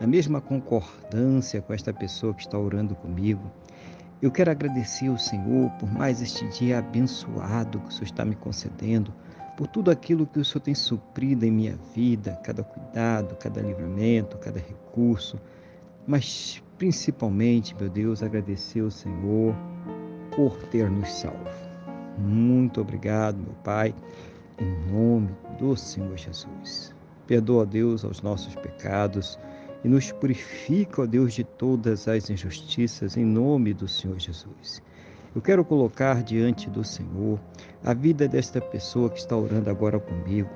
[0.00, 3.52] na mesma concordância com esta pessoa que está orando comigo.
[4.22, 8.34] Eu quero agradecer ao Senhor por mais este dia abençoado que o Senhor está me
[8.34, 9.12] concedendo,
[9.56, 14.38] por tudo aquilo que o Senhor tem suprido em minha vida, cada cuidado, cada livramento,
[14.38, 15.38] cada recurso,
[16.06, 19.54] mas principalmente, meu Deus, agradecer ao Senhor
[20.34, 21.70] por ter nos salvo.
[22.18, 23.94] Muito obrigado, meu Pai,
[24.58, 26.94] em nome do Senhor Jesus.
[27.26, 29.38] Perdoa, Deus, aos nossos pecados
[29.84, 34.82] e nos purifica, ó Deus, de todas as injustiças, em nome do Senhor Jesus.
[35.34, 37.38] Eu quero colocar diante do Senhor
[37.84, 40.50] a vida desta pessoa que está orando agora comigo,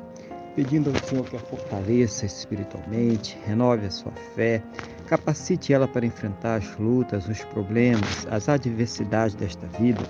[0.55, 4.63] pedindo ao Senhor que a fortaleça espiritualmente, renove a sua fé,
[5.07, 10.03] capacite ela para enfrentar as lutas, os problemas, as adversidades desta vida.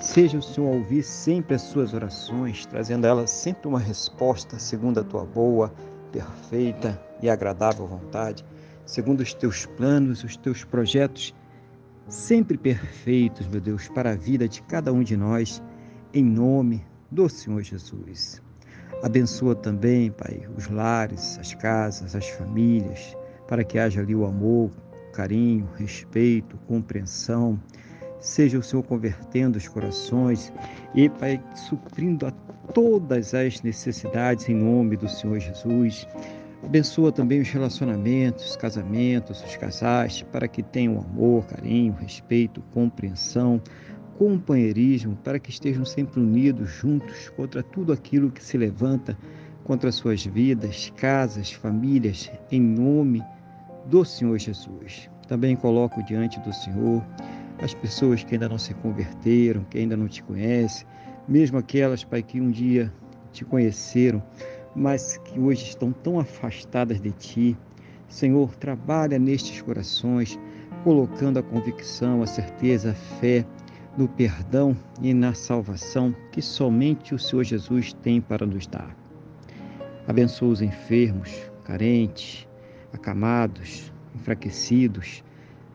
[0.00, 4.58] Seja o Senhor a ouvir sempre as suas orações, trazendo a ela sempre uma resposta
[4.58, 5.72] segundo a tua boa,
[6.10, 8.44] perfeita e agradável vontade,
[8.84, 11.34] segundo os teus planos, os teus projetos,
[12.08, 15.62] sempre perfeitos, meu Deus, para a vida de cada um de nós,
[16.12, 18.42] em nome do Senhor Jesus.
[19.02, 23.16] Abençoa também, Pai, os lares, as casas, as famílias,
[23.48, 24.70] para que haja ali o amor,
[25.12, 27.58] carinho, respeito, compreensão.
[28.20, 30.52] Seja o Senhor convertendo os corações
[30.94, 32.32] e, Pai, suprindo a
[32.72, 36.06] todas as necessidades em nome do Senhor Jesus.
[36.62, 43.60] Abençoa também os relacionamentos, os casamentos, os casais, para que tenham amor, carinho, respeito, compreensão,
[44.18, 49.16] companheirismo, para que estejam sempre unidos, juntos, contra tudo aquilo que se levanta
[49.64, 53.22] contra suas vidas, casas, famílias, em nome
[53.86, 55.08] do Senhor Jesus.
[55.26, 57.02] Também coloco diante do Senhor
[57.62, 60.86] as pessoas que ainda não se converteram, que ainda não te conhecem,
[61.30, 62.92] mesmo aquelas, Pai, que um dia
[63.32, 64.20] te conheceram,
[64.74, 67.56] mas que hoje estão tão afastadas de ti.
[68.08, 70.36] Senhor, trabalha nestes corações,
[70.82, 73.46] colocando a convicção, a certeza, a fé
[73.96, 78.96] no perdão e na salvação que somente o Senhor Jesus tem para nos dar.
[80.08, 81.30] Abençoa os enfermos,
[81.64, 82.48] carentes,
[82.92, 85.22] acamados, enfraquecidos.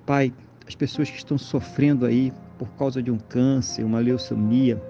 [0.05, 0.33] Pai,
[0.67, 4.81] as pessoas que estão sofrendo aí por causa de um câncer, uma leucemia,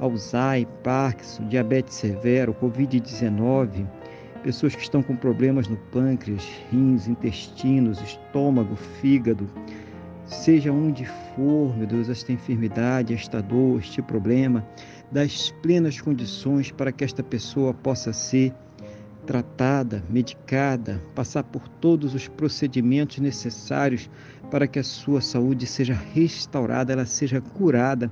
[0.00, 3.86] Alzheimer, Parkinson, diabetes severo, Covid-19,
[4.42, 9.48] pessoas que estão com problemas no pâncreas, rins, intestinos, estômago, fígado,
[10.24, 11.04] seja onde
[11.34, 14.66] for, meu Deus, esta enfermidade, esta dor, este problema,
[15.10, 18.52] das plenas condições para que esta pessoa possa ser
[19.26, 24.08] tratada, medicada, passar por todos os procedimentos necessários
[24.50, 28.10] para que a sua saúde seja restaurada, ela seja curada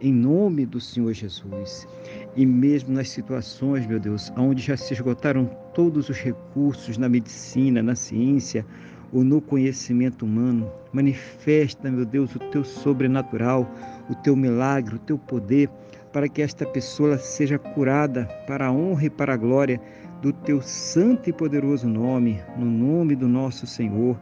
[0.00, 1.86] em nome do Senhor Jesus.
[2.34, 7.82] E mesmo nas situações, meu Deus, onde já se esgotaram todos os recursos na medicina,
[7.82, 8.64] na ciência
[9.12, 13.70] ou no conhecimento humano, manifesta, meu Deus, o teu sobrenatural,
[14.10, 15.70] o teu milagre, o teu poder,
[16.12, 19.80] para que esta pessoa seja curada para a honra e para a glória
[20.20, 24.18] do teu santo e poderoso nome, no nome do nosso Senhor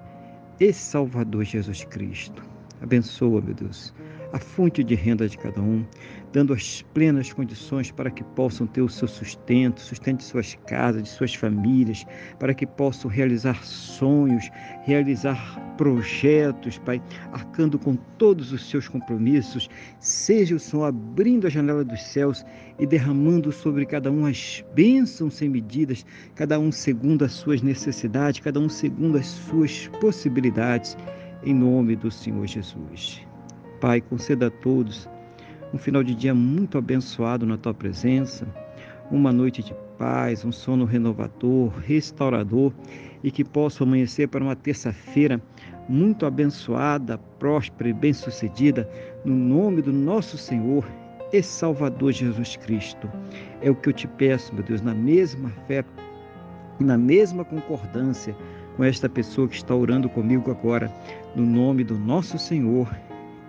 [0.61, 2.43] e Salvador Jesus Cristo.
[2.81, 3.95] Abençoa, meu Deus
[4.35, 5.87] a fonte de renda de cada um,
[6.33, 11.05] dando as plenas condições para que possam ter o seu sustento, sustento de suas casas,
[11.05, 12.05] de suas famílias,
[12.41, 14.51] para que possam realizar sonhos,
[14.83, 15.39] realizar
[15.77, 17.01] projetos, Pai,
[17.33, 19.71] arcando com todos os seus compromissos.
[20.01, 22.45] Seja o Senhor abrindo a janela dos céus
[22.81, 28.41] e derramando sobre cada um as bênçãos sem medidas, cada um segundo as suas necessidades,
[28.41, 30.97] cada um segundo as suas possibilidades,
[31.45, 33.25] em nome do Senhor Jesus.
[33.85, 35.07] Pai, conceda a todos
[35.71, 38.49] um final de dia muito abençoado na tua presença,
[39.11, 42.73] uma noite de paz, um sono renovador, restaurador
[43.23, 45.39] e que possa amanhecer para uma terça-feira
[45.87, 48.89] muito abençoada, próspera e bem-sucedida,
[49.23, 50.83] no nome do nosso Senhor
[51.31, 53.07] e Salvador Jesus Cristo.
[53.61, 55.85] É o que eu te peço, meu Deus, na mesma fé,
[56.81, 58.35] na mesma concordância
[58.79, 60.91] com esta pessoa que está orando comigo agora,
[61.37, 62.89] no nome do nosso Senhor